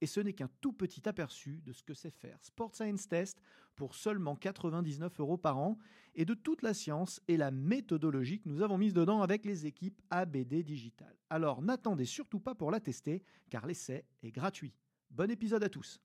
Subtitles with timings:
[0.00, 3.40] Et ce n'est qu'un tout petit aperçu de ce que c'est faire Sport Science Test
[3.76, 5.78] pour seulement 99 euros par an
[6.14, 9.66] et de toute la science et la méthodologie que nous avons mise dedans avec les
[9.66, 11.14] équipes ABD Digital.
[11.30, 14.74] Alors n'attendez surtout pas pour la tester car l'essai est gratuit.
[15.10, 16.00] Bon épisode à tous.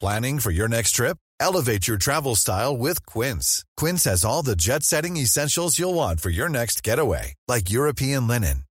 [0.00, 1.18] Planning for your next trip?
[1.40, 3.64] Elevate your travel style with Quince.
[3.76, 8.28] Quince has all the jet setting essentials you'll want for your next getaway, like European
[8.28, 8.64] linen,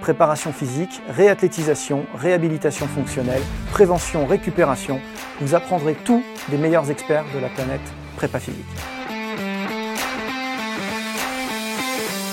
[0.00, 4.98] Préparation physique, réathlétisation, réhabilitation fonctionnelle, prévention, récupération,
[5.40, 7.82] vous apprendrez tout des meilleurs experts de la planète
[8.16, 8.64] prépa physique.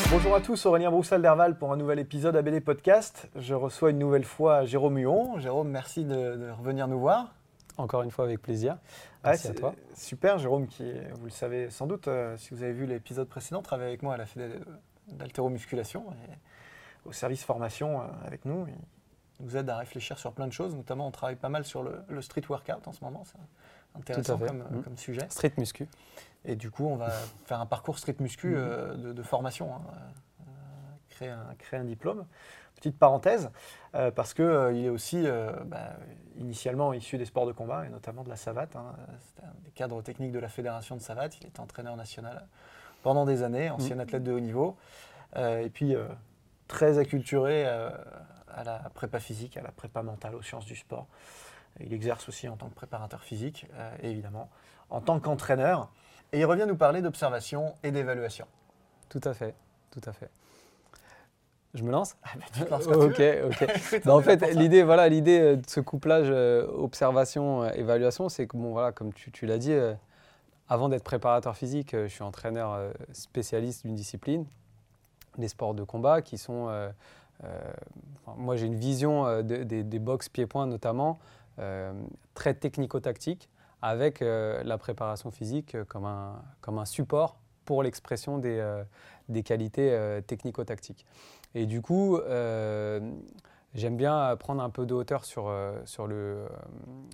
[0.09, 3.27] Bonjour à tous, Aurélien Broussal d'Herval pour un nouvel épisode ABD Podcast.
[3.35, 5.37] Je reçois une nouvelle fois Jérôme Huon.
[5.37, 7.33] Jérôme, merci de, de revenir nous voir.
[7.77, 8.73] Encore une fois avec plaisir.
[9.25, 9.75] Ouais, Merci à toi.
[9.93, 13.61] Super, Jérôme, qui, vous le savez sans doute, euh, si vous avez vu l'épisode précédent,
[13.61, 14.47] travaille avec moi à la Fédé
[15.09, 16.33] d'haltéromusculation et
[17.07, 18.67] au service formation euh, avec nous.
[19.39, 21.83] Il nous aide à réfléchir sur plein de choses, notamment on travaille pas mal sur
[21.83, 23.37] le, le street workout en ce moment, c'est
[23.97, 24.47] intéressant à fait.
[24.47, 25.27] comme, comme sujet.
[25.29, 25.87] Street muscu.
[26.45, 27.09] Et du coup, on va
[27.45, 29.81] faire un parcours street muscu euh, de, de formation, hein,
[30.41, 30.43] euh,
[31.09, 32.25] créer, un, créer un diplôme.
[32.75, 33.49] Petite parenthèse,
[33.95, 35.93] euh, parce qu'il il est aussi euh, bah,
[36.37, 38.75] initialement issu des sports de combat, et notamment de la savate.
[38.75, 38.95] hein.
[39.19, 41.39] C'était un des cadres techniques de la fédération de savate.
[41.41, 42.45] Il était entraîneur national
[43.01, 44.77] pendant des années, ancien athlète de haut niveau.
[45.37, 46.05] Euh, et puis, euh,
[46.67, 47.89] très acculturé euh,
[48.53, 51.07] à la prépa physique, à la prépa mentale, aux sciences du sport.
[51.79, 54.49] Il exerce aussi en tant que préparateur physique, euh, et évidemment
[54.89, 55.89] en tant qu'entraîneur.
[56.31, 58.47] Et il revient nous parler d'observation et d'évaluation.
[59.09, 59.53] Tout à fait.
[59.91, 60.29] Tout à fait.
[61.73, 62.15] Je me lance?
[62.53, 63.45] Tu te lances quand tu Ok, veux.
[63.45, 63.61] ok.
[63.61, 68.57] Écoute, Bah, en fait, l'idée, voilà, l'idée euh, de ce couplage euh, observation-évaluation, c'est que,
[68.57, 69.93] bon, voilà, comme tu, tu l'as dit, euh,
[70.69, 74.45] avant d'être préparateur physique, je suis entraîneur spécialiste d'une discipline,
[75.37, 76.67] les sports de combat, qui sont.
[76.69, 76.89] euh,
[77.43, 77.59] euh,
[78.35, 81.19] moi, j'ai une vision euh, de- des, des box pieds-points notamment,
[82.35, 83.49] très technico-tactique,
[83.81, 88.83] avec la préparation physique comme un, comme un support pour l'expression des,
[89.27, 91.05] des qualités technico-tactiques.
[91.55, 92.19] Et du coup,
[93.73, 95.51] j'aime bien prendre un peu de hauteur sur,
[95.85, 96.45] sur, le,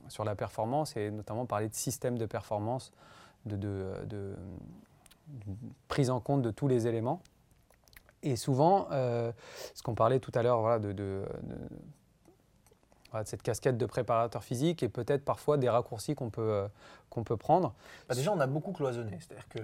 [0.09, 2.91] sur la performance et notamment parler de système de performance,
[3.45, 3.55] de-
[4.05, 4.35] de
[5.87, 7.21] prise en compte de tous les éléments.
[8.23, 9.31] Et souvent, euh,
[9.75, 11.25] ce qu'on parlait tout à l'heure voilà, de,
[13.25, 16.67] cette casquette de préparateur physique et peut-être parfois des raccourcis qu'on peut, euh,
[17.09, 17.75] qu'on peut prendre.
[18.07, 19.19] Bah, déjà, on a beaucoup cloisonné.
[19.19, 19.59] C'est-à-dire que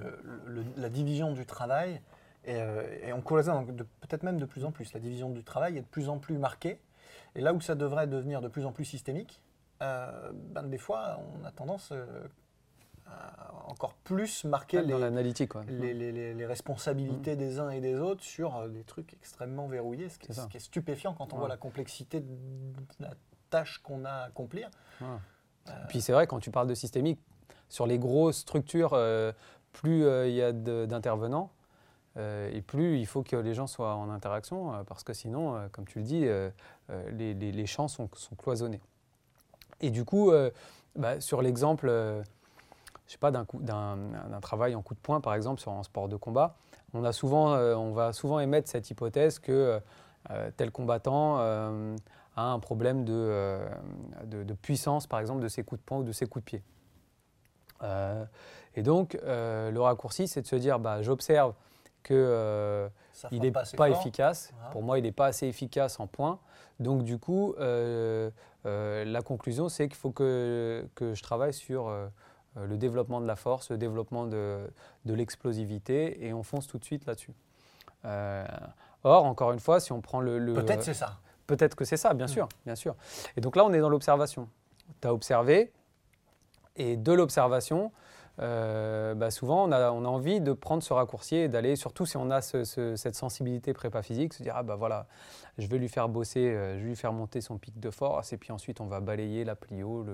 [0.77, 2.01] la division du travail,
[2.43, 3.65] et, euh, on cloisonne
[4.01, 4.93] peut-être même de plus en plus.
[4.93, 6.81] La division du travail est de plus en plus marquée.
[7.35, 9.41] Et là où ça devrait devenir de plus en plus systémique,
[9.79, 11.93] ben, des fois, on a tendance
[13.67, 15.53] encore plus marquer les, l'analytique.
[15.67, 19.67] les, les- les- les responsabilités des uns et des autres sur euh, des trucs extrêmement
[19.67, 20.43] verrouillés, ce qui, est, C'est ça.
[20.43, 21.39] ce qui est stupéfiant quand on Ouais.
[21.41, 22.25] voit la complexité de
[22.99, 23.11] la
[23.49, 24.69] tâche qu'on a à accomplir.
[24.99, 25.19] Voilà.
[25.87, 27.19] Puis c'est vrai, quand tu parles de systémique,
[27.69, 29.31] sur les grosses structures, euh,
[29.71, 31.51] plus euh, il y a de- d'intervenants,
[32.17, 35.55] euh, et plus il faut que les gens soient en interaction, euh, parce que sinon,
[35.55, 36.49] euh, comme tu le dis, euh,
[36.89, 38.81] euh, les, champs sont, sont cloisonnés.
[39.79, 40.49] Et du coup, euh,
[40.95, 42.23] bah, sur l'exemple, euh,
[43.09, 43.97] je sais pas, d'un coup- d'un
[44.29, 46.55] d'un travail en coup de poing, par exemple, sur un sport de combat,
[46.93, 49.81] on, a souvent, euh, on va souvent émettre cette hypothèse que
[50.29, 51.95] euh, tel combattant euh,
[52.35, 53.67] a un problème de, euh,
[54.25, 56.49] de, de puissance, par exemple, de ses coups de poing ou de ses coups de
[56.49, 56.63] pied.
[57.81, 58.23] Euh,
[58.75, 61.55] et donc, euh, le raccourci, c'est de se dire, bah, j'observe
[62.03, 64.51] que euh, Ça il frappe n'est pas efficace.
[64.55, 64.69] Voilà.
[64.71, 66.37] Pour moi, il n'est pas assez efficace en points.
[66.79, 68.29] Donc, du coup, euh,
[68.67, 72.07] euh, la conclusion, c'est qu'il faut que, que je travaille sur euh, euh,
[72.55, 74.59] le développement de la force, le développement de,
[75.05, 77.33] de l'explosivité, et on fonce tout de suite là-dessus.
[78.05, 78.45] Euh,
[79.03, 80.39] or, encore une fois, si on prend le...
[80.39, 81.17] le- Peut-être c'est ça.
[81.47, 82.95] peut-être que c'est ça, bien sûr, bien sûr.
[83.37, 84.49] Et donc là, on est dans l'observation.
[85.01, 85.71] Tu as observé,
[86.75, 87.91] et de l'observation,
[88.41, 92.31] euh, bah, souvent on a, envie de prendre ce raccourci et d'aller, surtout si on
[92.31, 95.07] a cette sensibilité prépa physique, se dire ah bah voilà,
[95.57, 98.31] je vais lui faire bosser, euh, je vais lui faire monter son pic de force,
[98.31, 100.05] et puis ensuite on va balayer la plio,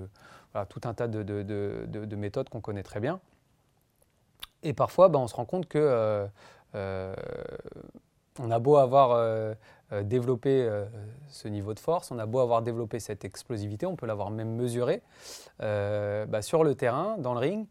[0.70, 3.20] tout un tas de, méthodes qu'on connaît très bien.
[4.64, 6.28] Et parfois, bah, on se rend compte que
[6.74, 7.16] euh,
[8.40, 9.56] on a beau avoir
[10.02, 10.68] développé
[11.28, 14.56] ce niveau de force, on a beau avoir développé cette explosivité, on peut l'avoir même
[14.56, 15.04] mesuré
[15.60, 17.68] bah, sur le terrain, dans le ring.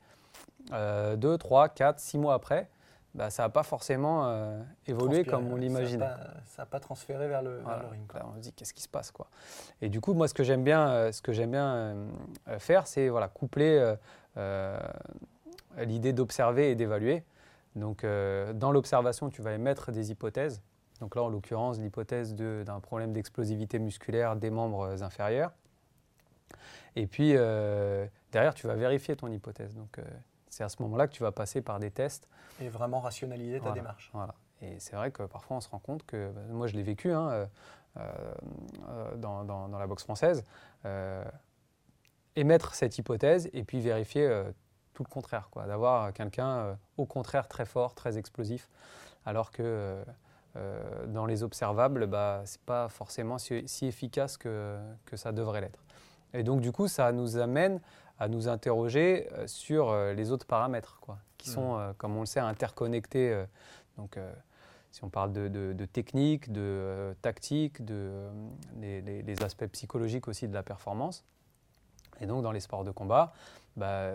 [0.71, 2.69] 2, 3, 4, 6 mois après,
[3.15, 6.05] bah, ça n'a pas forcément euh, évolué comme on l'imaginait.
[6.47, 8.11] Ça n'a pas, transféré vers le, ring.
[8.25, 9.29] on se dit qu'est-ce qui se passe quoi.
[9.81, 11.75] Et du coup, moi, ce que j'aime bien, euh, ce que j'aime bien
[12.49, 13.95] euh, faire, c'est voilà, coupler
[15.79, 17.25] l'idée d'observer et d'évaluer.
[17.77, 20.61] Donc, dans l'observation, tu vas émettre des hypothèses.
[21.01, 25.53] Donc là, en l'occurrence, l'hypothèse d'un problème d'explosivité musculaire des membres inférieurs.
[26.97, 27.33] Et puis,
[28.33, 29.75] derrière, tu vas vérifier ton hypothèse.
[29.75, 30.01] Donc,
[30.55, 32.29] c'est à ce moment-là que tu vas passer par des tests.
[32.61, 34.11] Et vraiment rationaliser ta démarche.
[34.15, 34.35] Voilà.
[34.62, 37.12] Et c'est vrai que parfois on se rend compte que, bah, moi je l'ai vécu
[37.12, 37.47] hein, euh,
[37.99, 40.45] euh, dans, dans, la boxe française,
[40.85, 41.25] euh,
[42.37, 44.45] émettre cette hypothèse et puis vérifier
[44.95, 48.69] tout le contraire, quoi, d'avoir quelqu'un au contraire très fort, très explosif,
[49.27, 50.05] alors que
[51.09, 55.61] dans les observables, bah, ce n'est pas forcément si, si efficace que, que ça devrait
[55.61, 55.83] l'être.
[56.33, 57.81] Et donc du coup, ça nous amène
[58.19, 61.81] à nous interroger euh, sur euh, les autres paramètres, quoi, qui sont, mmh.
[61.81, 63.45] euh, comme on le sait, interconnectés.
[63.97, 64.19] donc,
[64.91, 68.29] si on parle de, technique, de tactique, de,
[68.81, 71.25] les, aspects psychologiques aussi de la performance.
[72.21, 73.33] Et donc, dans les sports de combat,
[73.77, 74.13] bah,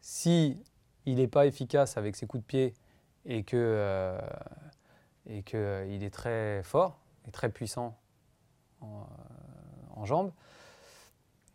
[0.00, 0.60] si
[1.06, 2.74] il n'est pas efficace avec ses coups de pied
[3.24, 3.58] et qu'il
[5.26, 6.98] et que, il est très fort
[7.28, 7.96] et très puissant
[8.80, 9.06] en,
[9.94, 10.32] en jambes,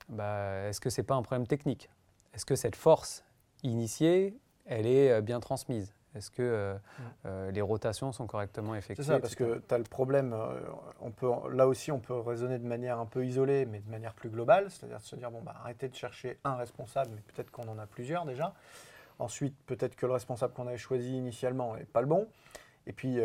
[0.09, 1.89] bah, est-ce que ce n'est pas un problème technique?
[2.33, 3.23] Est-ce que cette force
[3.63, 5.93] initiée, elle est euh, bien transmise?
[6.15, 7.01] Est-ce que euh, mm.
[7.25, 10.35] euh, les rotations sont correctement effectuées C'est ça, parce que tu as le problème,
[11.01, 14.13] on peut, là aussi on peut raisonner de manière un peu isolée, mais de manière
[14.13, 17.51] plus globale, c'est-à-dire de se dire, bon, bah, arrêtez de chercher un responsable, mais peut-être
[17.51, 18.53] qu'on en a plusieurs déjà.
[19.19, 22.27] Ensuite, peut-être que le responsable qu'on avait choisi initialement n'est pas le bon.
[22.85, 23.19] Et puis,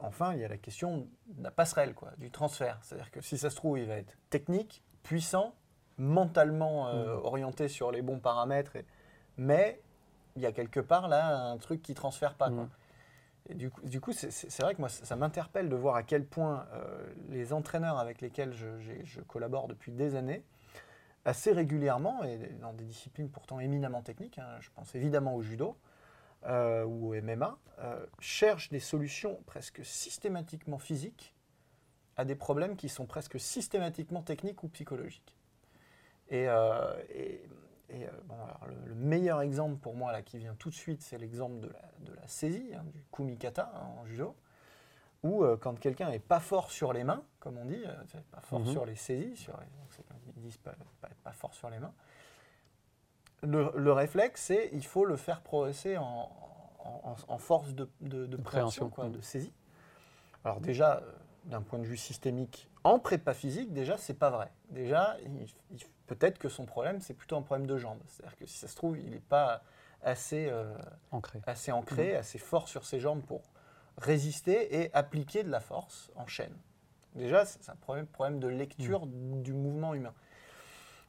[0.00, 2.78] enfin, il y a la question de la passerelle, quoi, du transfert.
[2.82, 5.54] C'est-à-dire que si ça se trouve, il va être technique, puissant,
[6.00, 7.24] mentalement euh, mm.
[7.24, 8.72] orienté sur les bons paramètres,
[9.36, 9.80] mais
[10.34, 12.48] il y a quelque part là un truc qui transfère pas.
[12.50, 12.68] Mm.
[13.50, 16.24] Et du coup, du coup c'est vrai que moi, ça, m'interpelle de voir à quel
[16.24, 20.44] point euh, les entraîneurs avec lesquels je, collabore depuis des années,
[21.24, 25.76] assez régulièrement, et dans des disciplines pourtant éminemment techniques, hein, je pense évidemment au judo
[26.46, 27.58] euh, ou au MMA,
[28.20, 31.34] cherchent des solutions presque systématiquement physiques
[32.16, 35.34] à des problèmes qui sont presque systématiquement techniques ou psychologiques.
[36.30, 36.94] Et, euh,
[37.92, 38.06] euh,
[38.86, 42.26] le, meilleur exemple pour moi là, qui vient tout de suite, c'est l'exemple de la,
[42.26, 44.36] saisie, hein, du kumikata hein, en judo,
[45.24, 47.82] où euh, quand quelqu'un n'est pas fort sur les mains, comme on dit,
[48.30, 48.66] pas fort mhm.
[48.66, 49.58] sur les saisies, sur
[50.36, 50.74] ils disent pas,
[51.24, 51.92] pas, fort sur les mains,
[53.42, 56.30] le, réflexe, c'est il faut le faire progresser en,
[57.38, 59.52] force de, de, de préhension, quoi, de saisie.
[60.44, 61.02] Alors déjà,
[61.44, 64.50] d'un point de vue systémique, en prépa physique, déjà, c'est pas vrai.
[64.70, 65.16] Déjà,
[66.10, 68.00] peut-être que son problème, c'est plutôt un problème de jambes.
[68.08, 69.62] C'est-à-dire que si ça se trouve, il n'est pas
[70.02, 70.74] assez euh,
[71.12, 72.16] ancré, assez, ancré mmh.
[72.16, 73.42] assez fort sur ses jambes pour
[73.96, 76.56] résister et appliquer de la force en chaîne.
[77.14, 79.42] Déjà, c'est un problème, problème de lecture mmh.
[79.42, 80.14] du mouvement humain.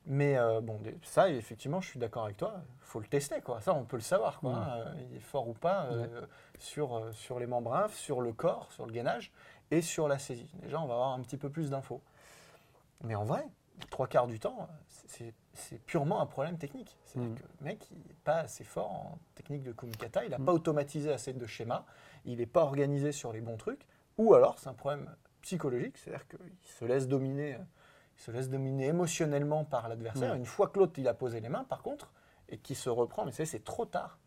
[0.05, 2.61] Mais euh, bon, ça, effectivement, je suis d'accord avec toi.
[2.81, 3.59] Il faut le tester, quoi.
[3.61, 4.51] Ça, on peut le savoir, quoi.
[4.51, 4.55] Mmh.
[4.55, 4.93] Hein.
[5.09, 6.27] il est fort ou pas euh,
[6.59, 9.31] sur, sur les membres sur le corps, sur le gainage
[9.71, 10.51] et sur la saisie.
[10.61, 12.01] Déjà, on va avoir un petit peu plus d'infos.
[13.03, 13.43] Mais en vrai,
[13.89, 14.67] trois quarts du temps,
[15.53, 16.97] c'est purement un problème technique.
[17.05, 17.35] C'est-à-dire mm.
[17.35, 20.45] que le mec, il n'est pas assez fort en technique de Kumikata, il n'a mm.
[20.45, 21.85] pas automatisé assez de schémas,
[22.25, 23.85] il n'est pas organisé sur les bons trucs,
[24.17, 27.57] ou alors c'est un problème psychologique, c'est-à-dire qu'il se laisse dominer,
[28.17, 30.35] il se laisse dominer émotionnellement par l'adversaire.
[30.35, 30.39] Mm.
[30.39, 32.11] Une fois que l'autre il a posé les mains, par contre,
[32.49, 34.19] et qu'il se reprend, mais c'est trop tard.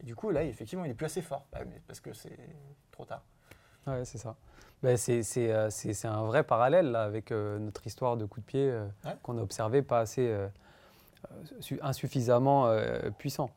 [0.00, 2.38] Et du coup, là, effectivement, il n'est plus assez fort, bah, parce que c'est
[2.90, 3.22] trop tard.
[3.86, 4.34] Ouais, c'est ça.
[4.84, 8.70] Ben, euh, c'est un vrai parallèle là, avec euh, notre histoire de coup de pied
[8.70, 8.86] euh,
[9.22, 10.30] qu'on a observé pas assez
[11.80, 12.70] insuffisamment
[13.16, 13.48] puissant.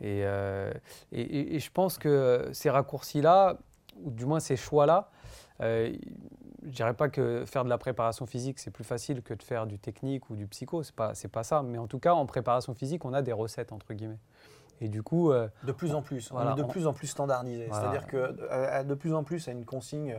[0.00, 0.20] Et,
[1.12, 3.58] et, et, je pense que ces raccourcis-là,
[4.02, 5.10] ou du moins ces choix-là,
[5.60, 5.90] je
[6.62, 9.66] ne dirais pas que faire de la préparation physique, c'est plus facile que de faire
[9.66, 11.62] du technique ou du psycho, ce n'est pas, pas ça.
[11.62, 14.18] Mais en tout cas, en préparation physique, on a des recettes, entre guillemets.
[14.80, 15.32] Et du coup.
[15.32, 17.68] de plus en plus, on est de plus en plus standardisé.
[17.72, 20.16] C'est-à-dire que de plus en plus, à une consigne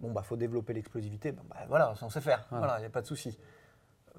[0.00, 1.32] Bon, bah, faut développer l'explosivité.
[1.32, 2.46] Bon, bah, voilà, on sait faire.
[2.50, 3.36] Voilà, il n'y a pas de souci.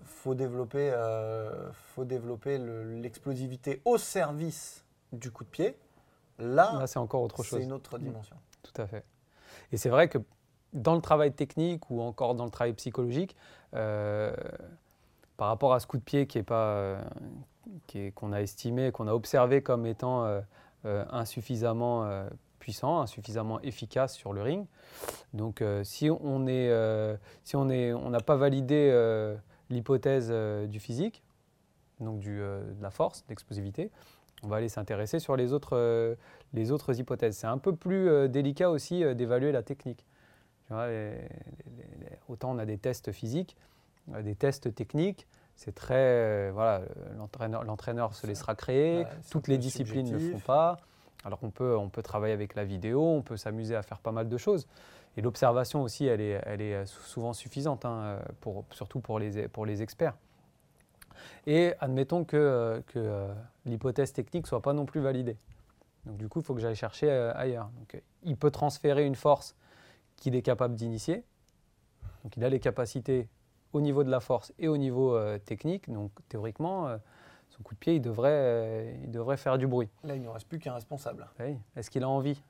[0.03, 5.77] Faut développer, euh, faut développer le- l'explosivité au service du coup de pied.
[6.37, 7.59] Là, Là, c'est encore autre chose.
[7.59, 8.35] c'est une autre dimension.
[8.63, 9.05] Tout à fait.
[9.71, 10.17] Et c'est vrai que
[10.73, 13.35] dans le travail technique ou encore dans le travail psychologique,
[13.73, 14.35] euh,
[15.37, 17.01] par rapport à ce coup de pied qui est pas, euh,
[18.15, 20.41] qu'on a estimé, qu'on a observé comme étant euh,
[20.85, 24.65] euh, insuffisamment euh, puissant, insuffisamment efficace sur le ring.
[25.33, 29.37] Donc, si on n'a pas validé
[29.69, 30.29] l'hypothèse
[30.67, 31.23] du physique,
[31.99, 33.91] donc de la force, de l'explosivité,
[34.43, 36.17] on va aller s'intéresser sur les autres,
[36.53, 37.37] hypothèses.
[37.37, 40.05] C'est un peu plus délicat aussi d'évaluer la technique.
[42.27, 43.55] Autant on a des tests physiques,
[44.07, 45.27] des tests techniques.
[45.59, 45.95] C'est très.
[45.95, 49.05] euh, voilà, euh, l'entraîneur, se laissera créer.
[49.29, 50.45] Toutes les disciplines ne le font subjectif.
[50.45, 50.77] pas.
[51.25, 54.13] Alors on peut, on peut travailler avec la vidéo, on peut s'amuser à faire pas
[54.13, 54.69] mal de choses.
[55.17, 59.19] Et l'observation aussi, elle est, elle est euh, sou- souvent suffisante, hein, pour, surtout pour
[59.19, 60.15] les, pour les experts.
[61.45, 63.27] Et admettons que, que
[63.65, 65.35] l'hypothèse technique ne soit pas non plus validée.
[66.05, 67.69] Donc du coup, il faut que j'aille chercher ailleurs.
[67.77, 69.57] Donc, il peut transférer une force
[70.15, 71.25] qu'il est capable d'initier.
[72.23, 73.27] Donc il a les capacités
[73.73, 75.89] au niveau de la force et au niveau euh, technique.
[75.91, 76.97] Donc théoriquement, euh,
[77.49, 79.89] son coup de pied, il devrait, euh, il devrait faire du bruit.
[80.03, 81.27] Là, il ne reste plus qu'un responsable.
[81.39, 81.57] Oui.
[81.75, 82.41] Est-ce qu'il a envie?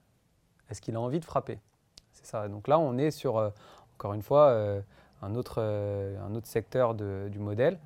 [0.70, 1.60] Est-ce qu'il a envie de frapper?
[2.12, 2.48] C'est ça.
[2.48, 3.52] Donc là, on est sur,
[3.96, 4.54] encore une fois,
[5.22, 7.80] un, autre, un autre secteur de- du modèle,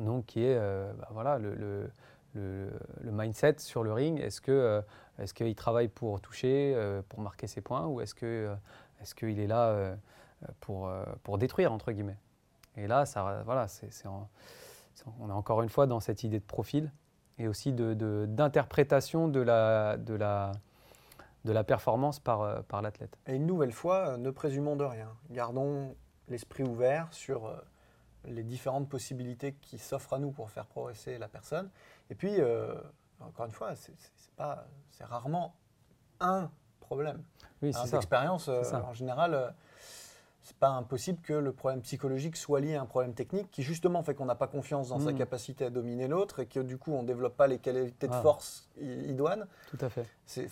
[0.00, 1.90] donc qui est bah, voilà, le, le-
[2.34, 4.18] le- le mindset sur le ring.
[4.18, 4.82] Est-ce que,
[5.18, 6.74] est-ce qu'il travaille pour toucher,
[7.08, 8.52] pour marquer ses points, ou est-ce que,
[9.00, 9.94] est-ce qu'il est là
[10.60, 12.18] pour, euh, pour détruire entre guillemets
[12.76, 16.92] Et là, ça, voilà, c'est, on est encore une fois dans cette idée de profil
[17.38, 20.52] et aussi de- de- d'interprétation de, la, de, la,
[21.44, 23.16] de la performance par, euh, par l'athlète.
[23.26, 25.08] Et une nouvelle fois, euh, ne présumons de rien.
[25.30, 25.94] Gardons
[26.28, 27.48] l'esprit ouvert sur
[28.24, 31.70] les différentes possibilités qui s'offrent à nous pour faire progresser la personne.
[32.10, 32.74] Et puis, euh,
[33.20, 35.54] encore une fois, c'est rarement
[36.20, 37.22] un problème.
[37.62, 37.90] Oui, Hein, c'est
[38.64, 38.78] ça.
[38.78, 39.54] Euh, en général,
[40.48, 44.02] c'est pas impossible que le problème psychologique soit lié à un problème technique qui justement
[44.02, 45.18] fait qu'on n'a pas confiance dans sa Mm.
[45.18, 48.22] capacité à dominer l'autre et que du coup on développe pas les qualités de Ah.
[48.22, 49.46] force idoines.
[49.68, 50.06] Tout à fait.
[50.24, 50.48] C'est,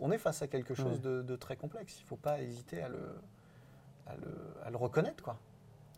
[0.00, 1.10] on est face à quelque chose Ouais.
[1.10, 1.98] de, de très complexe.
[2.00, 3.14] Il ne faut pas hésiter à le,
[4.06, 4.32] à le,
[4.64, 5.22] à le reconnaître.
[5.22, 5.36] Quoi.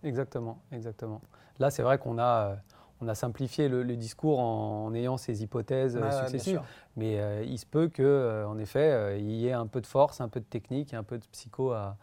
[0.02, 1.20] Exactement, exactement.
[1.60, 2.56] Là, c'est vrai qu'on a, euh,
[3.00, 6.60] on a simplifié le, le discours en, en ayant ces hypothèses euh, successives.
[6.96, 9.86] Mais euh, il se peut que, euh, en effet, il y ait un peu de
[9.86, 11.96] force, un peu de technique, et un peu de psycho à,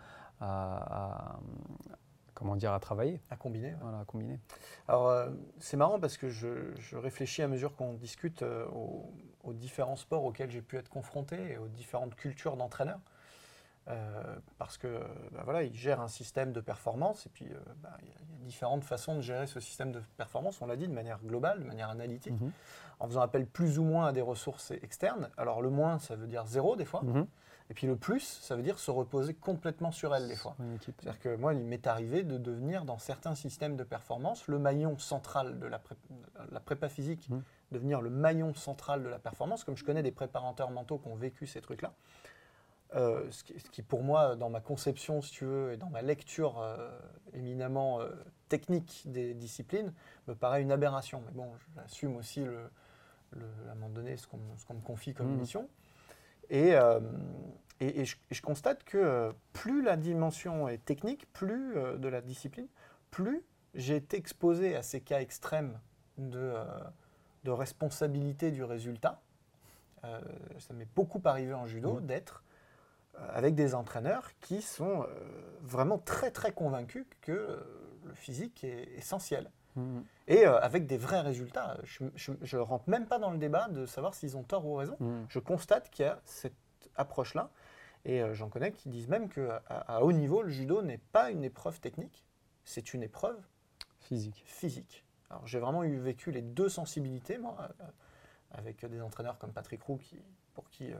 [0.43, 1.39] à- à-
[2.33, 3.69] comment dire, à travailler, À combiner.
[3.69, 3.77] ouais.
[3.81, 4.39] voilà, à combiner.
[4.88, 9.13] Alors, euh, c'est marrant parce que je, je réfléchis à mesure qu'on discute euh, aux,
[9.43, 13.00] aux différents sports auxquels j'ai pu être confronté et aux différentes cultures d'entraîneurs.
[13.89, 14.23] Euh,
[14.57, 15.01] parce que
[15.33, 17.50] bah voilà, ils gèrent un système de performance et puis
[17.81, 20.62] bah, il y, a- il y a différentes façons de gérer ce système de performance,
[20.62, 22.51] on l'a dit, de manière globale, de manière analytique, Mhm.
[23.01, 25.29] en faisant appel plus ou moins à des ressources externes.
[25.35, 27.27] Alors le moins, ça veut dire zéro des fois, Mhm.
[27.70, 30.55] Et puis le plus, ça veut dire se reposer complètement sur elles des fois.
[30.82, 34.98] C'est-à-dire que moi, il m'est arrivé de devenir, dans certains systèmes de performance, le maillon
[34.98, 35.96] central de la, pré-
[36.51, 37.43] la prépa physique, Mhm.
[37.72, 41.15] devenir le maillon central de la performance, comme je connais des préparateurs mentaux qui ont
[41.15, 41.93] vécu ces trucs-là.
[42.96, 45.89] Euh, ce, qui, ce qui, pour moi, dans ma conception, si tu veux, et dans
[45.89, 46.91] ma lecture euh,
[47.34, 48.10] éminemment euh,
[48.50, 49.91] technique des disciplines,
[50.27, 51.24] me paraît une aberration.
[51.25, 52.70] Mais bon, j'assume aussi, le,
[53.32, 55.39] le- à un moment donné, ce qu'on me confie comme Mhm.
[55.39, 55.67] mission.
[56.50, 57.00] Et, euh,
[57.79, 61.97] et, et je, et je constate que euh, plus la dimension est technique, plus euh,
[61.97, 62.67] de la discipline,
[63.12, 63.43] plus
[63.75, 65.79] j'ai été exposé à ces cas extrêmes
[66.17, 66.63] de, euh,
[67.43, 69.21] de responsabilité du résultat.
[70.59, 72.05] Ça m'est beaucoup arrivé en judo Mhm.
[72.07, 72.43] d'être
[73.29, 75.07] avec des entraîneurs qui sont
[75.62, 77.57] vraiment très très convaincus que
[78.03, 79.50] le physique est essentiel.
[80.27, 81.77] Et euh, avec des vrais résultats.
[81.84, 84.96] Je ne rentre même pas dans le débat de savoir s'ils ont tort ou raison.
[85.00, 85.25] Mhm.
[85.30, 86.53] Je constate qu'il y a cette
[86.96, 87.50] approche-là.
[88.06, 91.32] Et euh, j'en connais qui disent même qu'à à haut niveau, le judo n'est pas
[91.32, 92.25] une épreuve technique,
[92.65, 93.38] c'est une épreuve
[94.01, 94.44] Physique.
[94.46, 95.06] physique.
[95.30, 97.86] Alors j'ai vraiment eu vécu les deux sensibilités, moi, euh,
[98.51, 100.18] avec des entraîneurs comme Patrick Roux, qui,
[100.53, 100.92] pour qui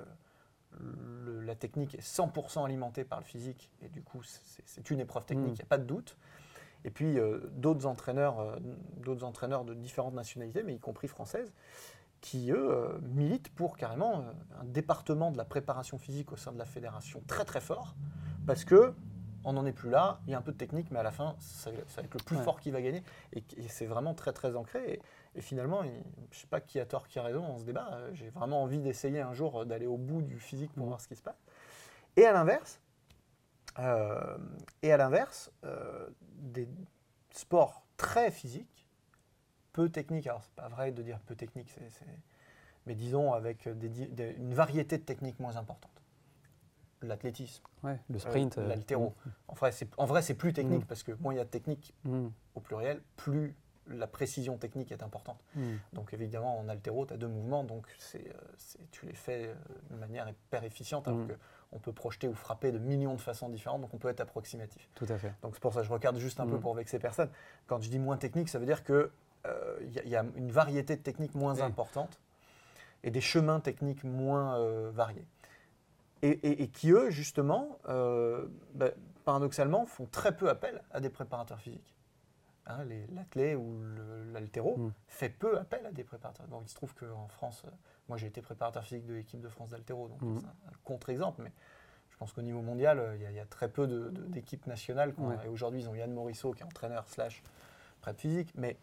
[0.80, 5.00] le- la technique est 100% alimentée par le physique, et du coup c'est c'est une
[5.02, 5.56] épreuve technique, il Mm.
[5.56, 6.18] n'y a pas de doute.
[6.86, 8.56] Et puis euh, d'autres entraîneurs, euh,
[8.98, 11.54] d'autres entraîneurs de différentes nationalités, mais y compris françaises,
[12.22, 14.24] qui eux euh, militent pour carrément
[14.60, 17.96] un département de la préparation physique au sein de la fédération très très fort,
[18.46, 18.94] parce que
[19.46, 21.12] on n'en est plus là, il y a un peu de technique, mais à la
[21.12, 22.44] fin, ça, ça va être le plus Ouais.
[22.44, 23.04] fort qui va gagner.
[23.34, 24.94] Et, et c'est vraiment très très ancré.
[24.94, 25.02] Et,
[25.36, 25.94] et finalement, je ne
[26.32, 27.90] sais pas qui a tort, qui a raison dans ce débat.
[28.14, 30.90] J'ai vraiment envie d'essayer un jour d'aller au bout du physique pour Mhm.
[30.90, 31.44] voir ce qui se passe.
[32.16, 32.80] Et à l'inverse,
[33.80, 34.38] Euh,
[34.84, 36.08] et à l'inverse, euh,
[36.44, 36.68] des
[37.32, 38.88] sports très physiques,
[39.72, 42.06] peu techniques, alors c'est pas vrai de dire peu techniques, c'est,
[42.86, 45.90] mais disons avec une variété de techniques moins importantes.
[47.02, 49.14] L'athlétisme, ouais, le sprint, euh, l'altéro.
[49.26, 49.30] Mm.
[49.50, 50.88] En vrai, c'est, en vrai, c'est plus technique mm.
[50.88, 52.28] parce que moins il y a de technique mm.
[52.56, 53.56] au pluriel, plus
[53.88, 55.44] la précision technique est importante.
[55.56, 55.76] Hmm.
[55.94, 59.54] Donc évidemment, en altéro, tu as deux mouvements, donc c'est, euh, tu les fais euh,
[59.92, 61.36] de manière hyper efficiente, alors hmm.
[61.72, 64.90] qu'on peut projeter ou frapper de millions de façons différentes, donc on peut être approximatif.
[64.96, 65.34] Tout à fait.
[65.42, 66.62] Donc c'est pour ça que je regarde juste un peu hmm.
[66.62, 67.30] pour vexer personne.
[67.68, 69.10] Quand je dis moins technique, ça veut dire qu'il
[69.48, 72.20] euh, y, a une variété de techniques moins importante
[73.04, 74.58] et des chemins techniques moins
[74.92, 75.28] variés.
[76.22, 78.92] Et, qui, eux, justement, bah,
[79.26, 81.94] paradoxalement, font très peu appel à des préparateurs physiques.
[82.66, 83.84] Hein, l'athlète ou
[84.32, 84.94] l'altéro mm.
[85.08, 86.46] fait peu appel à des préparateurs.
[86.62, 87.72] il se trouve qu'en France, euh,
[88.08, 90.40] moi j'ai été préparateur physique de l'équipe de France d'altéro, donc mm.
[90.40, 91.52] c'est un, contre-exemple, mais
[92.10, 93.86] je pense qu'au niveau mondial, euh, il y, a très peu
[94.30, 95.14] d'équipes nationales.
[95.44, 97.44] Et aujourd'hui, ils ont Yann Morisseau qui est entraîneur slash
[98.00, 98.78] prep physique, mais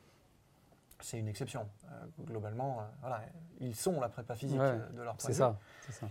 [1.00, 1.66] c'est une exception.
[1.86, 3.22] Euh, globalement, voilà,
[3.60, 6.08] ils sont la prépa physique de leur ça, c'est ça.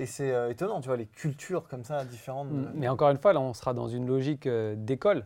[0.00, 2.50] Et c'est étonnant, tu vois, les cultures comme ça différentes.
[2.50, 2.72] Mm.
[2.74, 5.24] Mais encore une fois, là, on sera dans une logique d'école.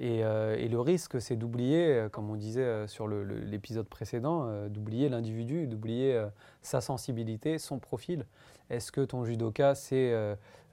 [0.00, 5.08] Euh, et, le risque, c'est d'oublier, euh, comme on disait euh, sur l'épisode précédent, d'oublier
[5.08, 6.22] l'individu, d'oublier
[6.62, 8.26] sa sensibilité, son profil.
[8.70, 10.14] Est-ce que ton judoka, c'est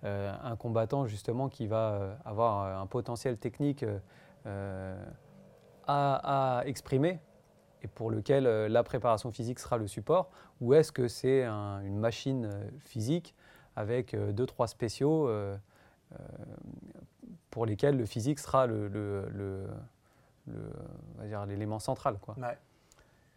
[0.03, 3.85] un combattant justement qui va avoir un potentiel technique
[5.87, 7.19] à, exprimer
[7.81, 10.29] et pour lequel la préparation physique sera le support?
[10.61, 12.49] Ou est-ce que c'est une machine
[12.85, 13.35] physique
[13.75, 15.29] avec deux, trois spéciaux
[17.51, 18.67] pour lesquels le physique sera
[21.47, 22.17] l'élément central.
[22.19, 22.35] Quoi.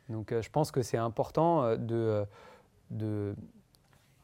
[0.08, 2.24] Donc euh, je pense que c'est important euh, de,
[2.90, 3.34] de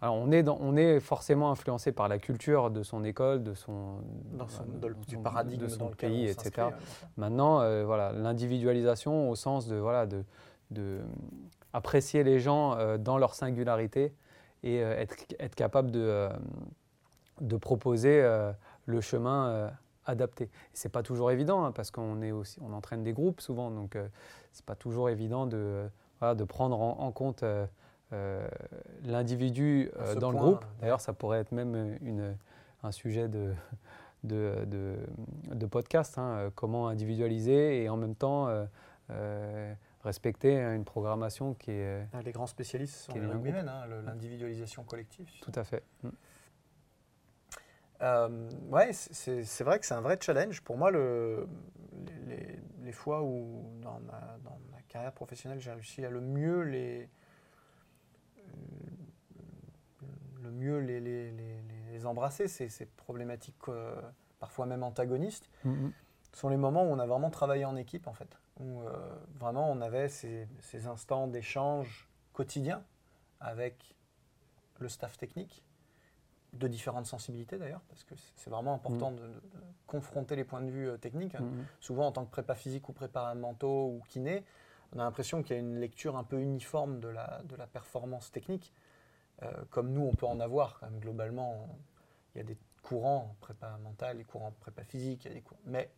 [0.01, 3.97] alors on est, on est forcément influencé par la culture de son école, de son,
[5.09, 6.69] du paradigme de son pays, etc.
[7.17, 10.23] Maintenant, euh, voilà, l'individualisation au sens de, voilà, de,
[10.71, 11.01] de
[11.73, 14.15] apprécier les gens dans leur singularité
[14.63, 16.29] et être, être, capable de,
[17.41, 18.23] de proposer
[18.89, 19.71] le chemin euh,
[20.07, 20.51] adapté.
[20.73, 23.95] C'est pas toujours évident hein, parce qu'on est aussi, on entraîne des groupes souvent, donc
[23.95, 24.09] euh,
[24.53, 25.89] c'est pas toujours évident de,
[26.23, 28.49] de prendre en, compte euh,
[29.05, 30.65] l'individu dans le groupe.
[30.81, 32.35] D'ailleurs, ça pourrait être même une,
[32.83, 33.53] un sujet de,
[34.25, 34.67] de,
[35.53, 38.49] de, podcast, hein, comment individualiser et en même temps
[40.03, 42.07] respecter une programmation qui est...
[42.15, 45.29] Ah, les grands spécialistes sont les hein, l'individualisation collective.
[45.43, 45.83] Tout à fait.
[46.03, 46.09] Mm.
[48.03, 50.61] Euh, ouais, c'est vrai que c'est un vrai challenge.
[50.63, 51.49] Pour moi, le,
[52.83, 57.09] les, fois où dans ma, dans ma carrière professionnelle, j'ai réussi à le mieux les,
[60.43, 61.33] le mieux les, les,
[61.91, 63.95] les embrasser, ces, ces problématiques euh,
[64.39, 65.91] parfois même antagonistes, mm-hmm.
[66.33, 68.39] sont les moments où on a vraiment travaillé en équipe, en fait.
[68.61, 68.93] Où euh,
[69.35, 72.83] vraiment on avait ces, ces instants d'échange quotidien
[73.41, 73.95] avec
[74.79, 75.63] le staff technique,
[76.59, 79.17] de différentes sensibilités d'ailleurs, parce que c'est vraiment important mm.
[79.17, 79.31] de,
[79.87, 81.39] confronter les points de vue euh, techniques.
[81.39, 81.65] Mm.
[81.81, 84.45] Souvent, en tant que prépa physique ou prépa mentaux ou kiné,
[84.95, 87.67] on a l'impression qu'il y a une lecture un peu uniforme de la, de la
[87.67, 88.73] performance technique.
[89.43, 91.69] Euh, comme nous, on peut en avoir quand même globalement.
[92.35, 95.43] Il y a des courants prépa mental, des courants prépa physique, il y a des
[95.43, 95.61] courants.
[95.65, 95.91] mais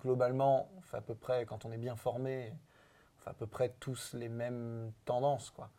[0.00, 2.52] globalement, on fait à peu près, quand on est bien formé,
[3.16, 5.50] on fait à peu près tous les mêmes tendances.
[5.50, 5.70] quoi.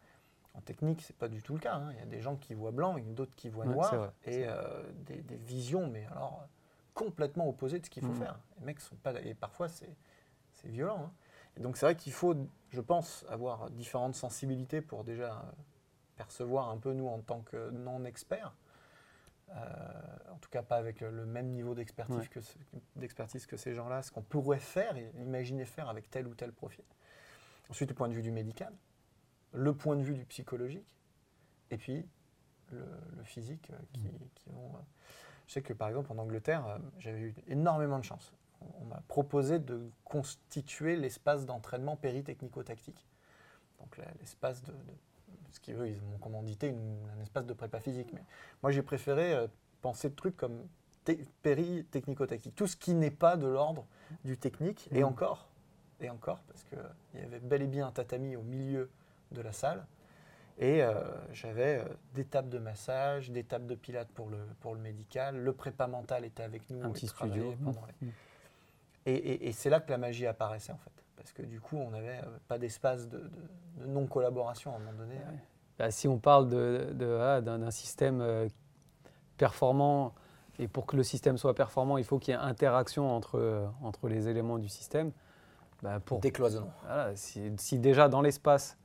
[0.56, 1.76] En technique, c'est pas du tout le cas.
[1.76, 1.92] Hein.
[1.94, 4.84] Il y a des gens qui voient blanc et d'autres qui voient noir, et euh,
[5.06, 6.48] des, visions, mais alors
[6.94, 8.18] complètement opposées de ce qu'il faut mm.
[8.18, 8.40] faire.
[8.60, 9.90] Les mecs sont pas, et parfois c'est
[10.66, 11.06] violent.
[11.06, 11.12] Hein.
[11.58, 12.36] Et donc c'est vrai qu'il faut,
[12.70, 15.44] je pense, avoir différentes sensibilités pour déjà
[16.16, 18.54] percevoir un peu nous en tant que non experts.
[19.50, 19.56] Euh,
[20.32, 22.40] en tout cas pas avec le même niveau d'expertise que,
[23.48, 26.86] que ces gens-là, ce qu'on pourrait faire et imaginer faire avec tel ou tel profil.
[27.70, 28.74] Ensuite, du point de vue du médical,
[29.54, 30.98] le point de vue du psychologique
[31.72, 32.06] et puis
[32.72, 34.76] le, physique euh, qui, vont.
[34.76, 34.80] Euh,
[35.48, 38.34] je sais que par exemple en Angleterre, euh, j'avais eu énormément de chance.
[38.80, 43.08] On, m'a proposé de constituer l'espace d'entraînement péritechnico-tactique.
[43.80, 44.74] Donc l'espace de,
[45.52, 46.74] ce qu'ils veulent, ils m'ont commandité
[47.18, 48.10] un espace de prépa physique.
[48.14, 48.24] Mais
[48.62, 49.48] moi j'ai préféré
[49.82, 50.66] penser de trucs comme
[51.42, 52.56] péritechnico-tactique.
[52.56, 53.86] Tout ce qui n'est pas de l'ordre
[54.24, 55.08] du technique, et mmh.
[55.08, 55.50] encore,
[56.00, 58.90] et encore, parce qu'il y avait bel et bien un tatami au milieu
[59.34, 59.86] de la salle.
[60.60, 60.94] Et euh,
[61.32, 65.36] j'avais euh, des tables de massage, des tables de pilates pour le, pour le médical.
[65.38, 66.84] Le prépa mental était avec nous.
[66.84, 67.56] Un petit studio.
[67.64, 68.08] Pendant mmh.
[69.06, 70.92] Et, et, c'est là que la magie apparaissait en fait.
[71.18, 74.94] Parce que du coup, on n'avait euh, pas d'espace de, de, non-collaboration à un moment
[74.98, 75.16] donné.
[75.78, 78.48] Bah, si on parle d'un de, système
[79.38, 80.14] performant
[80.60, 84.08] et pour que le système soit performant, il faut qu'il y ait interaction entre, entre
[84.08, 85.12] les éléments du système.
[85.82, 86.72] Bah, pour, Décloisonnement.
[87.16, 88.78] si, déjà dans l'espace,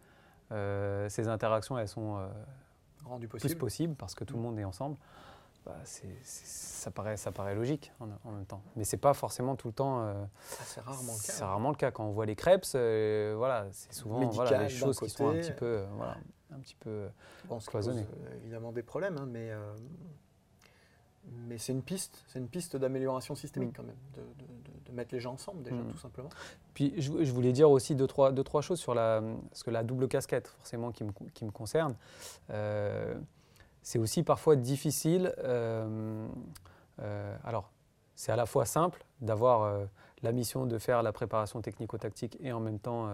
[0.51, 2.29] ces interactions elles sont
[3.05, 4.97] rendues plus possibles parce que tout le monde est ensemble,
[5.69, 8.63] bah, ça, paraît, ça paraît logique en, même temps.
[8.75, 10.01] Mais c'est pas forcément tout le temps.
[10.01, 11.33] Euh, ah, c'est rarement le cas.
[11.33, 11.91] C'est rarement le cas.
[11.91, 15.35] Quand on voit les crêpes, euh, voilà, c'est souvent voilà, les choses qui sont un
[15.35, 16.17] petit peu, euh, voilà,
[16.55, 17.09] un petit peu
[17.47, 18.07] bon, cloisonnées.
[18.41, 19.53] évidemment des problèmes, hein, mais,
[21.46, 24.22] mais c'est une piste, c'est une piste d'amélioration systémique quand même, de,
[24.90, 25.92] de, mettre les gens ensemble déjà, mm.
[25.92, 26.31] tout simplement.
[26.74, 29.85] Puis je, voulais dire aussi deux trois, deux, trois choses sur la, parce que la
[29.85, 31.94] double casquette, forcément, qui me, qui me concerne
[33.88, 35.33] c'est aussi parfois difficile.
[35.38, 36.28] Euh,
[37.00, 37.70] euh, alors,
[38.14, 39.87] c'est à la fois simple d'avoir euh,
[40.22, 43.09] la mission de faire la préparation technico-tactique et en même temps,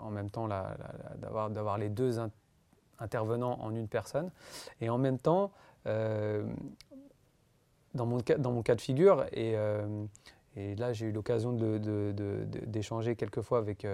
[0.00, 2.20] en même temps d'avoir les deux
[3.00, 4.30] intervenants en une personne.
[4.80, 5.50] Et en même temps,
[5.84, 6.46] dans,
[8.06, 9.54] mon cas, dans mon cas de figure, et,
[10.56, 13.86] et là j'ai eu l'occasion d'échanger de, quelques fois avec,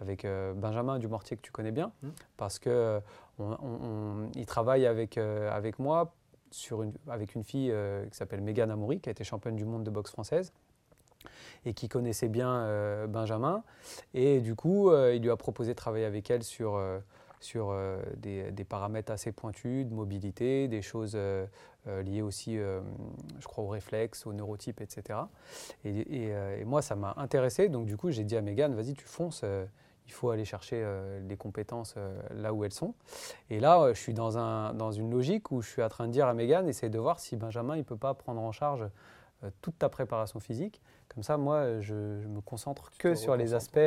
[0.00, 2.08] avec Benjamin Dumortier que tu connais bien, mmh.
[2.36, 3.00] parce que
[4.34, 6.14] il travaille avec, euh, avec moi
[6.50, 9.64] sur une, avec une fille euh, qui s'appelle Megan Amouri, qui a été championne du
[9.64, 10.52] monde de boxe française
[11.64, 13.64] et qui connaissait bien euh, Benjamin.
[14.12, 16.80] Et du coup, il lui a proposé de travailler avec elle sur,
[17.44, 17.76] sur
[18.16, 21.16] des, des, paramètres assez pointus de mobilité, des choses
[21.86, 25.20] liées aussi, je crois, aux réflexes, aux neurotypes, etc.
[25.84, 27.68] Et, moi, ça m'a intéressé.
[27.68, 29.44] Donc, du coup, j'ai dit à Megan, vas-y, tu fonces
[30.06, 32.94] il faut aller chercher euh, les compétences euh, là où elles sont.
[33.50, 36.06] Et là, euh, je suis dans, un, dans une logique où je suis en train
[36.06, 38.52] de dire à Megan, essaye de voir si Benjamin, il ne peut pas prendre en
[38.52, 38.86] charge
[39.60, 40.80] toute ta préparation physique.
[41.08, 43.78] Comme ça, moi, je, me concentre que sur les aspects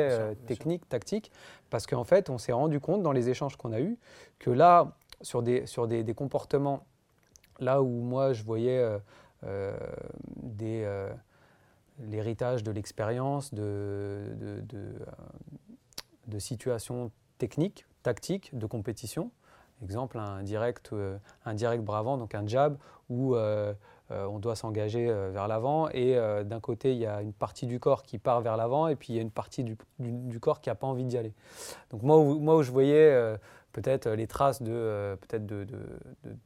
[0.46, 1.30] techniques, tactiques,
[1.70, 3.98] parce qu'en fait, on s'est rendu compte dans les échanges qu'on a eus
[4.38, 6.86] que là, sur des, sur des, comportements,
[7.60, 8.82] là où moi, je voyais
[10.36, 10.86] des
[12.06, 14.22] l'héritage de l'expérience, de,
[14.62, 14.94] de,
[16.26, 19.30] de situations techniques, tactiques, de compétition.
[19.82, 22.76] Exemple, un direct, euh, un direct bravant, donc un jab,
[23.08, 23.74] où euh, euh,
[24.10, 28.02] on doit s'engager vers l'avant, et d'un côté, il y a une partie du corps
[28.02, 29.76] qui part vers l'avant, et puis il y a une partie du,
[30.40, 31.34] corps qui n'a pas envie d'y aller.
[31.90, 33.36] Donc moi, où, moi, où je voyais
[33.72, 35.66] peut-être les traces de, peut-être de,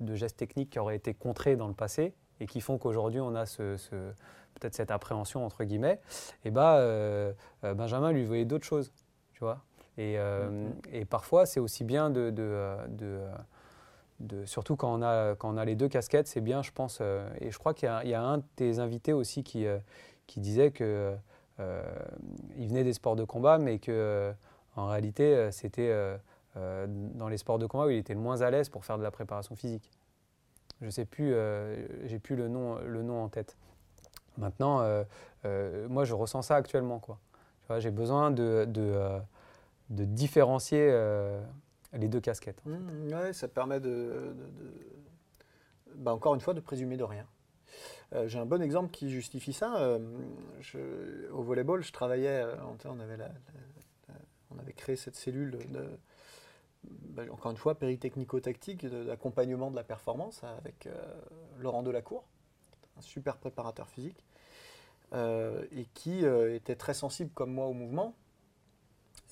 [0.01, 3.35] de, gestes techniques qui auraient été contrés dans le passé, et qui font qu'aujourd'hui, on
[3.35, 3.77] a ce,
[4.55, 6.01] peut-être cette appréhension, entre guillemets,
[6.45, 6.85] et bah,
[7.63, 8.93] Benjamin lui voyait d'autres choses,
[9.35, 9.61] tu vois
[9.99, 10.73] euh, mm-hmm.
[10.93, 12.33] Et, parfois, c'est aussi bien de,
[14.45, 16.99] surtout quand on, a, quand on a les deux casquettes, c'est bien, je pense.
[17.01, 19.79] Euh, et je crois qu'il y, a un de tes invités aussi qui, euh,
[20.27, 21.15] qui disait que
[22.59, 24.33] il venait des sports de combat, mais que
[24.75, 25.95] en réalité, c'était
[26.57, 29.05] dans les sports de combat où il était le moins à l'aise pour faire de
[29.05, 29.89] la préparation physique.
[30.81, 31.37] Je sais plus,
[32.07, 33.57] j'ai plus le nom, le nom en tête.
[34.39, 34.79] Maintenant,
[35.89, 37.01] moi, je ressens ça actuellement.
[37.79, 38.67] J'ai besoin de,
[39.93, 41.41] de différencier euh,
[41.93, 42.65] les deux casquettes.
[42.65, 44.35] Mmh, ouais, ça permet de,
[45.95, 47.27] bah, encore une fois, de présumer de rien.
[48.15, 49.77] Euh, j'ai un bon exemple qui justifie ça.
[49.81, 49.99] Euh,
[51.33, 52.45] au volleyball, je travaillais,
[52.85, 53.19] on avait,
[54.51, 55.87] on avait créé cette cellule de,
[56.85, 60.89] bah, encore une fois, péritechnico-tactique, d'accompagnement de la performance avec
[61.59, 62.25] Laurent Delacour,
[62.99, 64.25] un super préparateur physique,
[65.15, 68.15] et qui était très sensible comme moi au mouvement,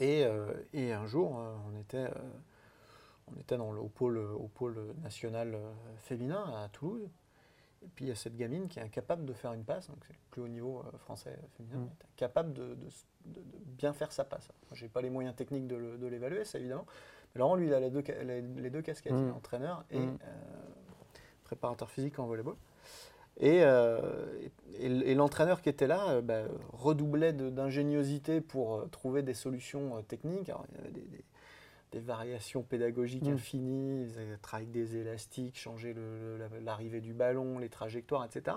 [0.00, 2.30] euh, et, un jour, euh, on était, euh,
[3.34, 5.56] on était dans le, au, pôle, au pôle national
[5.98, 7.08] féminin à Toulouse.
[7.82, 9.98] Et puis il y a cette gamine qui est incapable de faire une passe, donc
[10.06, 11.88] c'est le plus haut niveau français féminin, mmh.
[12.14, 12.76] incapable de,
[13.78, 14.50] bien faire sa passe.
[14.72, 16.84] Je n'ai pas les moyens techniques de l'évaluer, ça évidemment.
[17.34, 19.32] Mais Laurent, lui, il a les deux, les, deux casquettes, mmh.
[19.34, 20.18] entraîneur et mmh.
[21.44, 22.56] préparateur physique en volleyball.
[23.42, 24.30] Euh,
[24.78, 30.48] et, l'entraîneur qui était là euh, bah, redoublait d'ingéniosité pour euh, trouver des solutions techniques.
[30.48, 31.24] il y avait des,
[31.98, 33.32] variations pédagogiques mmh.
[33.32, 35.94] infinies, ils travaillaient avec des élastiques, changer
[36.62, 38.56] l'arrivée du ballon, les trajectoires, etc.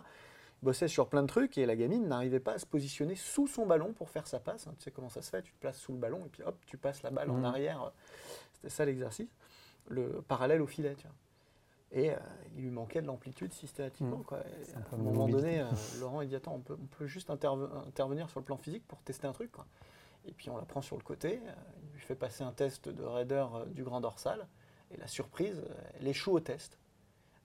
[0.62, 3.48] Il bossait sur plein de trucs et la gamine n'arrivait pas à se positionner sous
[3.48, 4.68] son ballon pour faire sa passe.
[4.78, 6.58] Tu sais comment ça se fait, tu te places sous le ballon et puis hop,
[6.66, 7.46] tu passes la balle en mmh.
[7.46, 7.92] arrière.
[8.54, 9.36] C'était ça l'exercice.
[9.88, 10.96] Le parallèle au filet.
[10.96, 11.16] Tu vois.
[11.92, 12.18] Et euh,
[12.56, 14.24] il lui manquait de l'amplitude systématiquement.
[14.32, 14.76] Mmh.
[14.76, 15.66] À un moment donné, euh,
[16.00, 19.00] Laurent il dit Attends, on peut, on peut juste intervenir sur le plan physique pour
[19.04, 19.52] tester un truc.
[20.26, 21.52] Et puis on la prend sur le côté, euh,
[22.04, 24.48] fait passer un test de raideur du grand dorsal.
[24.92, 25.64] Et la surprise,
[26.00, 26.78] elle échoue au test.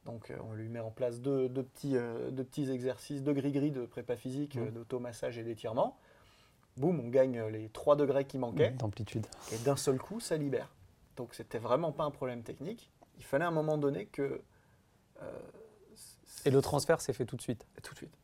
[0.05, 4.17] Donc on lui met en place deux, petits, deux petits, exercices, deux gris-gris de prépa
[4.17, 4.71] physique, mmh.
[4.71, 5.97] d'automassage et d'étirement.
[6.77, 8.71] Boum, on gagne les 3 degrés qui manquaient.
[8.71, 9.27] D'amplitude.
[9.53, 10.71] Et d'un seul coup, ça libère.
[11.17, 14.41] Donc c'était vraiment pas un problème technique il fallait à un moment donné que
[15.23, 15.41] euh,
[16.45, 18.17] Et le transfert s'est fait tout de suite Tout de suite.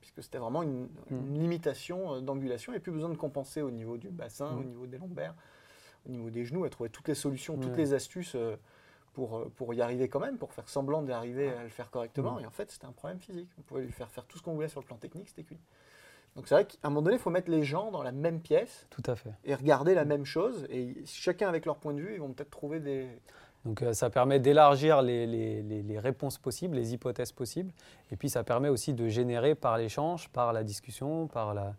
[0.00, 3.96] Puisque c'était vraiment une, une limitation euh, d'angulation et plus besoin de compenser au niveau
[3.96, 4.58] du bassin, Mm.
[4.58, 5.34] au niveau des lombaires,
[6.08, 8.56] au niveau des genoux, et trouver toutes les solutions, toutes les astuces euh,
[9.14, 11.90] pour, euh, pour y arriver quand même, pour faire semblant d'y arriver à le faire
[11.90, 12.36] correctement.
[12.36, 12.40] Mm.
[12.40, 13.48] Et en fait, c'était un problème physique.
[13.58, 15.58] On pouvait lui faire faire tout ce qu'on voulait sur le plan technique, c'était cuit.
[16.34, 18.40] Donc c'est vrai qu'à un moment donné, il faut mettre les gens dans la même
[18.40, 19.32] pièce Tout à fait.
[19.44, 20.66] et regarder la même chose.
[20.70, 23.06] Et chacun avec leur point de vue, ils vont peut-être trouver des,
[23.66, 27.70] Donc euh, ça permet d'élargir les, les- les- les réponses possibles, les hypothèses possibles.
[28.10, 31.74] Et puis ça permet aussi de générer par l'échange, par la discussion, par la-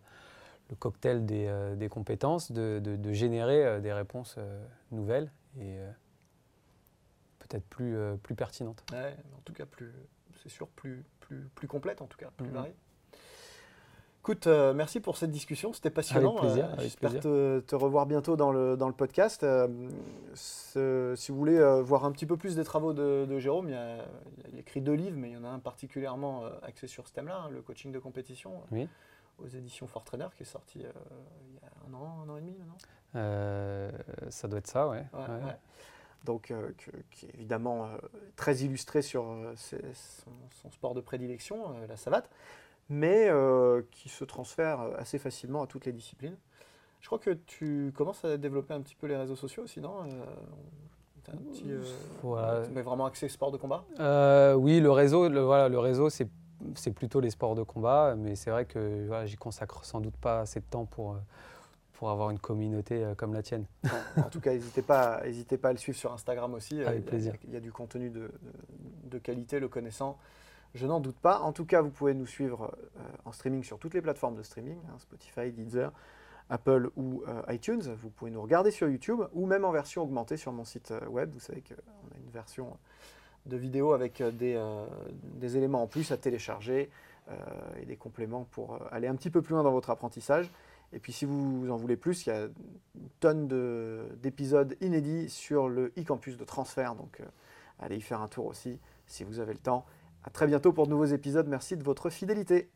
[0.69, 5.31] le cocktail des, euh, des compétences, de, de- de générer euh, des réponses euh, nouvelles
[5.59, 5.77] et
[7.39, 8.83] peut-être plus, plus pertinentes.
[8.91, 9.91] Ouais, en tout cas, plus,
[10.41, 12.53] c'est sûr, plus, plus, plus complète, en tout cas, plus Mhm.
[12.53, 12.75] variée.
[14.21, 16.37] Écoute, euh, merci pour cette discussion, c'était passionnant.
[16.37, 19.43] Avec plaisir, Euh, J'espère te, te revoir bientôt dans le, dans le podcast.
[19.43, 19.67] Euh,
[20.33, 23.75] ce- si vous voulez voir un petit peu plus des travaux de, de Jérôme, il,
[23.75, 23.97] a,
[24.47, 27.13] il a écrit deux livres, mais il y en a un particulièrement axé sur ce
[27.13, 28.87] thème-là, hein, le coaching de compétition, Oui.
[29.39, 30.91] Aux éditions Fort Trainer, qui est sorti euh,
[31.49, 32.77] il y a un an, un an et demi maintenant.
[33.15, 33.91] Euh,
[34.29, 35.05] ça doit être ça, ouais.
[35.13, 35.45] Ouais, Ouais.
[35.45, 35.57] ouais.
[36.25, 37.89] Donc, euh, que- qui est évidemment
[38.37, 39.25] très illustré sur
[39.57, 42.29] ses- son, son sport de prédilection, la savate,
[42.89, 43.29] mais
[43.91, 46.37] qui se transfère assez facilement à toutes les disciplines.
[47.01, 50.03] Je crois que tu commences à développer un petit peu les réseaux sociaux aussi, non
[51.29, 51.65] un petit,
[52.21, 52.63] Voilà.
[52.71, 53.83] Mais vraiment axé sport de combat?
[54.57, 56.27] Oui, le réseau, le, voilà, le réseau, c'est
[56.75, 60.15] c'est plutôt les sports de combat, mais c'est vrai que voilà, j'y consacre sans doute
[60.17, 61.17] pas assez de temps pour, euh,
[61.93, 63.65] pour avoir une communauté euh, comme la tienne.
[64.17, 66.81] En tout cas, n'hésitez pas, n'hésitez pas à le suivre sur Instagram aussi.
[66.81, 67.35] Euh, Avec il y a- plaisir.
[67.45, 68.31] Il y, a du contenu de, de-
[69.09, 70.17] de qualité, le connaissant.
[70.75, 71.39] Je n'en doute pas.
[71.39, 74.41] En tout cas, vous pouvez nous suivre euh, en streaming sur toutes les plateformes de
[74.43, 75.91] streaming, hein, Spotify, Deezer,
[76.49, 77.81] Apple ou euh, iTunes.
[78.01, 81.31] Vous pouvez nous regarder sur YouTube ou même en version augmentée sur mon site web.
[81.31, 82.75] Vous savez qu'on a une version
[83.45, 84.85] de vidéo avec euh, des, euh,
[85.23, 86.89] des éléments en plus à télécharger
[87.29, 87.33] euh,
[87.81, 90.49] et des compléments pour aller un petit peu plus loin dans votre apprentissage.
[90.93, 95.29] Et puis si vous en voulez plus, il y a une tonne de- d'épisodes inédits
[95.29, 96.95] sur le e-campus de transfert.
[96.95, 97.19] Donc
[97.79, 99.85] allez y faire un tour aussi si vous avez le temps.
[100.23, 101.47] À très bientôt pour de nouveaux épisodes.
[101.47, 102.69] Merci de votre fidélité.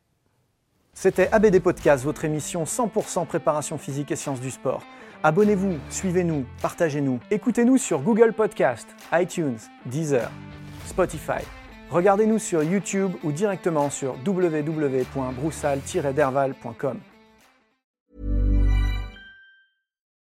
[0.94, 4.82] C'était ABD Podcast, votre émission 100% préparation physique et sciences du sport.
[5.24, 7.20] Abonnez-vous, suivez-nous, partagez-nous.
[7.32, 10.30] Écoutez-nous sur Google Podcast, iTunes, Deezer,
[10.86, 11.46] Spotify.
[11.90, 17.00] Regardez-nous sur YouTube ou directement sur www.broussal-derval.com.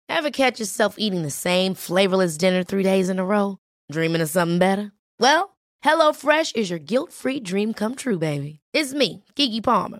[0.09, 3.57] Ever catch yourself eating the same flavorless dinner three days in a row?
[3.91, 4.91] Dreaming of something better?
[5.19, 5.55] Well,
[5.85, 8.61] HelloFresh is your guilt-free dream come true, baby.
[8.73, 9.99] It's me, Kiki Palmer.